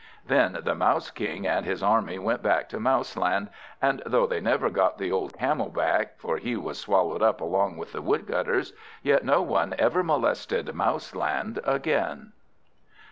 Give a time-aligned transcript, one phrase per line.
[0.25, 3.49] Then the Mouse King and his army went back to Mouseland;
[3.83, 7.77] and though they never got the old Camel back (for he was swallowed up along
[7.77, 12.31] with the Woodcutters), yet no one ever molested Mouseland again.